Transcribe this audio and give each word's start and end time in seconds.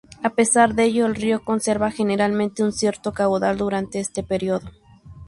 A 0.23 0.31
pesar 0.31 0.73
de 0.73 0.85
ello, 0.85 1.05
el 1.05 1.13
río 1.13 1.43
conserva 1.43 1.91
generalmente 1.91 2.63
un 2.63 2.73
cierto 2.73 3.13
caudal 3.13 3.57
durante 3.59 3.99
este 3.99 4.23
periodo. 4.23 4.67